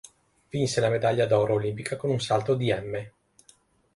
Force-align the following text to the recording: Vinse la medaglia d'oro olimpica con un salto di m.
Vinse 0.51 0.81
la 0.81 0.89
medaglia 0.89 1.27
d'oro 1.27 1.53
olimpica 1.53 1.95
con 1.95 2.09
un 2.09 2.19
salto 2.19 2.55
di 2.55 2.71
m. 2.73 3.07